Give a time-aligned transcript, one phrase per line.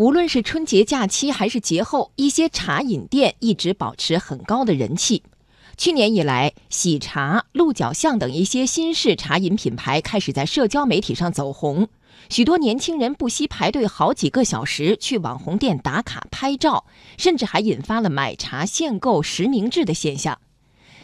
[0.00, 5.22] 无论是春节假期还是节后，一些茶饮店一直保持很高的人气。
[5.76, 11.88] 去年以来，喜茶、鹿角巷等一些新式茶饮品牌开始在社交媒体上走红，
[12.30, 16.86] 许多年轻人不惜排队好几个小时去网红店打卡拍照，
[17.18, 20.38] 甚至还引发了买茶限购实名制的现象。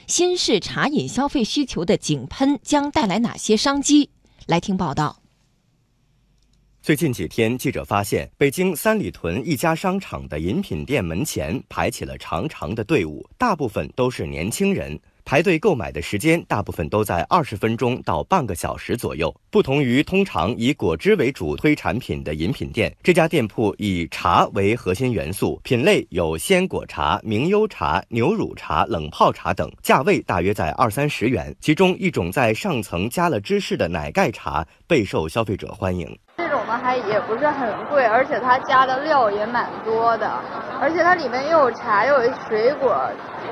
[0.06, 4.08] 新式茶饮消费需求的井喷将带来哪些商机？
[4.46, 5.18] 来听报道。
[6.86, 14.96] 最近几天，记者发现，北京三里屯一家商场的饮品店门前排起了长长的队伍，大部分都是年轻人。
[15.24, 19.34] 排队购买的时间大部分都在二十分钟到半个小时左右。
[19.50, 31.52] 不同于通常以果汁为主推产品的饮品店，这家店铺以茶为核心元素，品类有鲜果茶、名优茶、牛乳茶、冷泡茶等，价位大约在二三十元。
[31.60, 36.16] 其中一种在上层加了芝士的奶盖茶备受消费者欢迎。
[36.76, 40.30] 还也不是很贵，而且它加的料也蛮多的，
[40.80, 42.96] 而且它里面又有茶又有水果。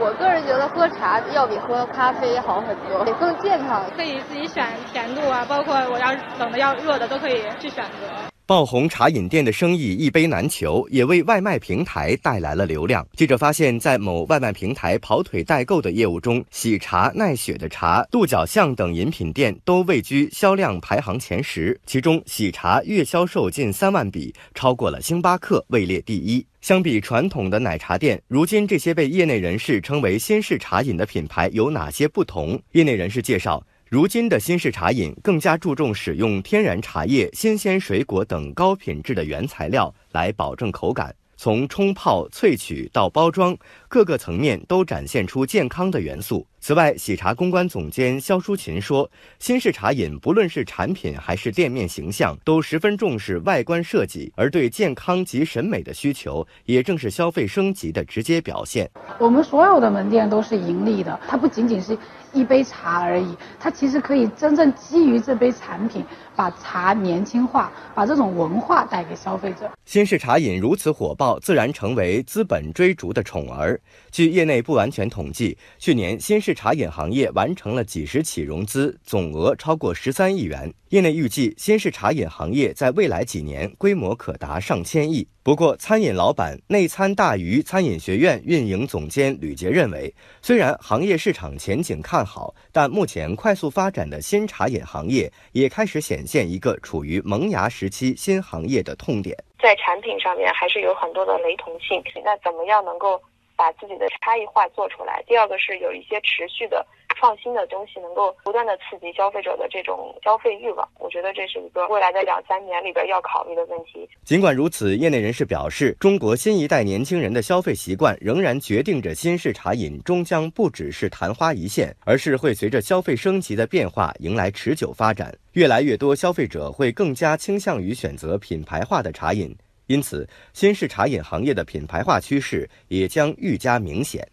[0.01, 3.85] 我个人觉得喝茶要比喝咖啡好很多，也更健康。
[3.97, 8.34] 可以自己选甜度啊，包括我要冷的要热的都可以去选择。
[8.47, 13.07] 爆红茶饮店的生意一杯难求，也为外卖平台带来了流量。
[13.17, 21.81] 记者发现，在某外卖平台跑腿代购的业务中，喜茶、奈雪的茶、鹿角巷等饮品店都位居销量排行前十。
[21.87, 26.45] 其中，喜茶月销售近三万笔，超过了星巴克，位列第一。
[26.61, 32.61] 相比传统的奶茶店，如今这些被业内人士称为新式茶饮的品牌有哪些不同？
[32.73, 33.65] 业内人士介绍。
[33.95, 41.15] 如今的新式茶饮更加注重使用天然茶叶、新鲜水果等高品质的原材料来保证口感。
[41.37, 43.57] 从冲泡、萃取到包装，
[43.89, 46.47] 各个层面都展现出健康的元素。
[46.61, 58.91] 此外，喜茶公关总监肖淑琴说：“新式茶饮不论是产品还是店面形象，都十分重视外观设计，而对健康及审美的需求，也正是消费升级的直接表现。
[59.19, 61.97] 我们所有的门店都是盈利的，它不仅仅是
[62.33, 66.03] 一杯茶而已，它其实可以真正基于这杯产品，
[66.35, 69.71] 把茶年轻化，把这种文化带给消费者。
[69.85, 73.81] 新式茶饮如此火爆，自然成为资本追逐的宠儿。
[74.11, 80.73] 据业内不完全统计，去年新式茶饮行业完成了几十起融资，总额超过十三亿元。
[80.91, 85.27] 业内预计，新式茶饮行业在未来几年规模可达上千亿。
[85.43, 102.05] 不过，餐饮老板内餐大鱼餐饮学院运营总监吕杰认为，虽然行业市场前景看好，但目前快速发展的新茶饮行业也开始显现一个处于萌芽时期新行业的痛点，在产品上面还是有很多的雷同性。
[102.23, 103.19] 那怎么样能够？
[103.57, 105.23] 把自己的差异化做出来。
[105.29, 110.89] 第二个是有一些持续的创新的东西，能够不断的刺激消费者的这种消费欲望。
[110.99, 114.09] 我觉得这是一个未来的两三年里边要考虑的问题。
[114.25, 125.37] 尽管如此，业内人士表示，中国新一代年轻人的消费习惯仍然决定着新式茶饮终将不只是昙花一现，而是会随着消费升级的变化迎来持久发展。
[125.53, 129.57] 越来越多消费者会更加倾向于选择品牌化的茶饮。
[129.87, 134.27] 因此，新式茶饮行业的品牌化趋势也将愈加明显。